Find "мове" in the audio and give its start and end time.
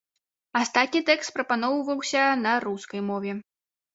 3.13-3.31